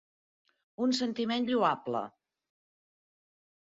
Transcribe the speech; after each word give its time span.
Un 0.85 0.95
sentiment 1.01 1.47
lloable. 1.53 2.05